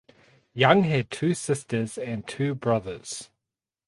[0.55, 3.29] Young had two sisters and two brothers.